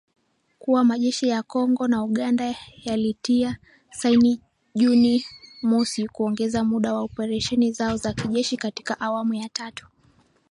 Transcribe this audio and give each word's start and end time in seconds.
kuwa 0.59 0.83
majeshi 0.83 1.27
ya 1.27 1.43
Kongo 1.43 1.87
na 1.87 2.03
Uganda 2.03 2.55
yalitia 2.83 3.57
saini 3.91 4.41
Juni 4.75 5.25
mosi 5.61 6.07
kuongeza 6.07 6.63
muda 6.63 6.93
wa 6.93 7.01
operesheni 7.01 7.71
zao 7.71 7.97
za 7.97 8.13
kijeshi 8.13 8.57
katika 8.57 8.99
awamu 8.99 9.33
ya 9.33 9.49
tatu 9.49 9.87